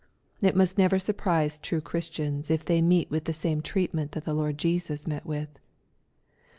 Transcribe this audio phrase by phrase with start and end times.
[0.41, 4.33] It must never surprise true Christians if they meet with the same treatment that the
[4.33, 5.59] Lord Jesus met with.